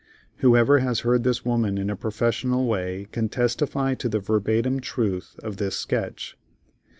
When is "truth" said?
4.79-5.35